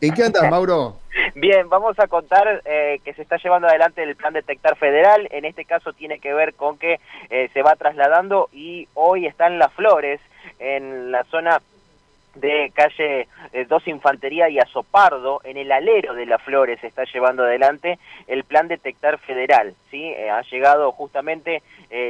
[0.00, 0.94] ¿En qué andas, Mauro?
[1.34, 5.26] Bien, vamos a contar eh, que se está llevando adelante el plan Detectar Federal.
[5.32, 9.58] En este caso tiene que ver con que eh, se va trasladando y hoy están
[9.58, 10.20] las flores
[10.60, 11.60] en la zona
[12.36, 13.26] de calle
[13.68, 17.98] 2 eh, Infantería y Azopardo, en el alero de las flores se está llevando adelante
[18.28, 19.74] el plan Detectar Federal.
[19.90, 20.14] ¿sí?
[20.14, 21.60] ha llegado justamente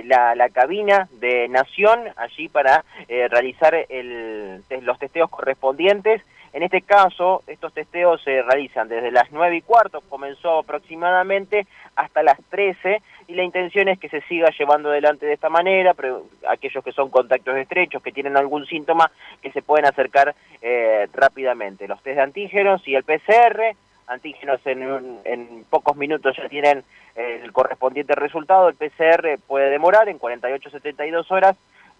[0.04, 6.20] la, la, cabina de Nación allí para realizar el, los testeos correspondientes
[6.58, 12.24] en este caso, estos testeos se realizan desde las 9 y cuarto, comenzó aproximadamente hasta
[12.24, 16.24] las 13 y la intención es que se siga llevando adelante de esta manera, pero
[16.48, 19.08] aquellos que son contactos estrechos, que tienen algún síntoma,
[19.40, 21.86] que se pueden acercar eh, rápidamente.
[21.86, 23.76] Los test de antígenos y el PCR,
[24.08, 26.82] antígenos en, en pocos minutos ya tienen
[27.14, 31.56] el correspondiente resultado, el PCR puede demorar en 48-72 horas,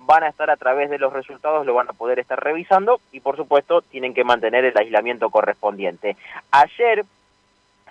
[0.09, 3.21] van a estar a través de los resultados, lo van a poder estar revisando y
[3.21, 6.17] por supuesto tienen que mantener el aislamiento correspondiente.
[6.51, 7.05] Ayer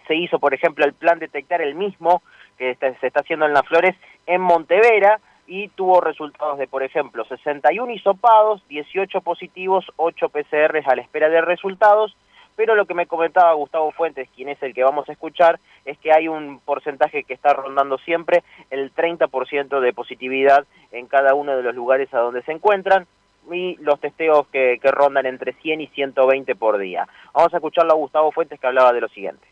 [0.07, 2.23] se hizo, por ejemplo, el plan detectar el mismo
[2.57, 7.23] que se está haciendo en las flores en Montevera y tuvo resultados de, por ejemplo,
[7.23, 12.17] 61 hisopados, 18 positivos, 8 PCRs a la espera de resultados
[12.57, 15.97] pero lo que me comentaba Gustavo Fuentes, quien es el que vamos a escuchar, es
[15.99, 21.55] que hay un porcentaje que está rondando siempre el 30% de positividad en cada uno
[21.55, 23.05] de los lugares a donde se encuentran
[23.51, 27.07] y los testeos que, rondan entre 100 y 120 por día.
[27.31, 29.45] Vamos a escucharlo a Gustavo Fuentes que hablaba de lo siguiente.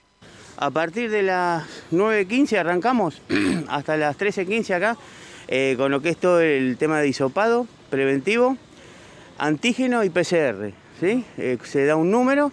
[0.58, 3.22] A partir de las 9.15 arrancamos
[3.70, 4.98] hasta las 13.15 acá
[5.48, 8.58] eh, con lo que es todo el tema de hisopado preventivo,
[9.38, 10.72] antígeno y PCR.
[11.00, 11.24] ¿sí?
[11.38, 12.52] Eh, se da un número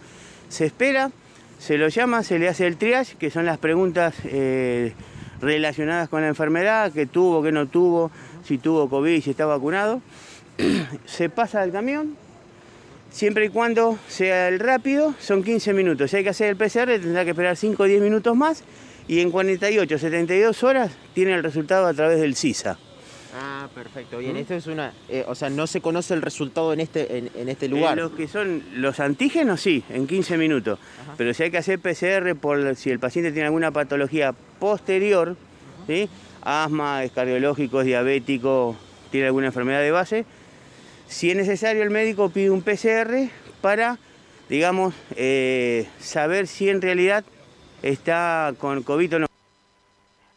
[0.53, 1.11] se espera,
[1.58, 4.92] se lo llama, se le hace el triage, que son las preguntas eh,
[5.41, 8.11] relacionadas con la enfermedad, que tuvo, que no tuvo,
[8.45, 10.03] si tuvo COVID, si está vacunado.
[11.06, 12.17] se pasa al camión,
[13.11, 16.11] siempre y cuando sea el rápido, son 15 minutos.
[16.11, 18.62] Si hay que hacer el PCR, tendrá que esperar 5 o 10 minutos más
[19.08, 22.78] y en 48, 72 horas tiene el resultado a través del CISA.
[23.63, 24.19] Ah, perfecto.
[24.19, 27.48] Bien, esto es una, eh, o sea, no se conoce el resultado en este, en,
[27.48, 27.97] este lugar.
[27.97, 30.81] los que son los antígenos, sí, en 15 minutos.
[31.17, 35.36] Pero si hay que hacer PCR por si el paciente tiene alguna patología posterior,
[35.86, 36.09] ¿sí?
[36.42, 38.75] asma, es cardiológico, es diabético,
[39.13, 40.25] tiene alguna enfermedad de base,
[41.07, 43.98] si es necesario el médico pide un PCR para,
[44.48, 47.23] digamos, eh, saber si en realidad
[47.83, 49.27] está con COVID o no.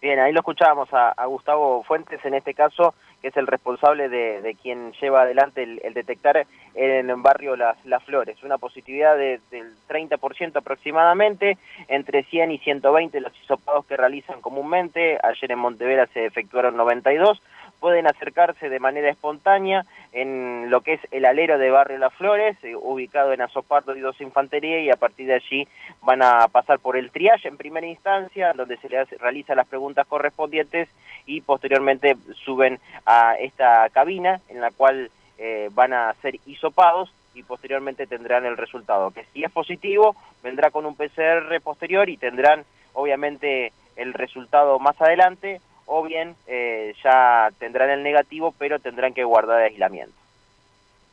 [0.05, 2.93] Bien, ahí lo escuchábamos a, Gustavo Fuentes, en este caso,
[3.25, 8.37] que es el responsable de, quien lleva adelante el, detectar en el barrio Las, Flores.
[8.43, 15.17] Una positividad del 30% aproximadamente, entre 100 y 120 los hisopados que realizan comúnmente.
[15.23, 17.41] Ayer en Montevera se efectuaron 92
[17.79, 22.55] pueden acercarse de manera espontánea en lo que es el alero de Barrio Las Flores,
[22.63, 25.67] eh, ubicado en Azopardo y Dos Infantería, y a partir de allí
[26.01, 30.07] van a pasar por el triage en primera instancia, donde se les realiza las preguntas
[30.07, 30.87] correspondientes
[31.25, 32.15] y posteriormente
[32.45, 38.45] suben a esta cabina en la cual eh, van a ser hisopados y posteriormente tendrán
[38.45, 44.13] el resultado, que si es positivo, vendrá con un PCR posterior y tendrán obviamente el
[44.13, 49.73] resultado más adelante, o bien eh, ya tendrán el negativo, pero tendrán que guardar el
[49.73, 50.15] aislamiento.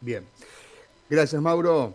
[0.00, 0.24] Bien.
[1.08, 1.94] Gracias, Mauro.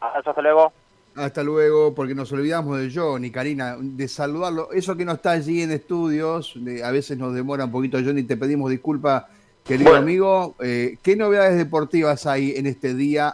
[0.00, 0.72] Hasta luego.
[1.16, 4.72] Hasta luego, porque nos olvidamos de Johnny, Karina, de saludarlo.
[4.72, 8.36] Eso que no está allí en estudios, a veces nos demora un poquito, Johnny, te
[8.36, 9.24] pedimos disculpas,
[9.64, 10.56] querido amigo.
[10.60, 13.32] Eh, ¿Qué novedades deportivas hay en este día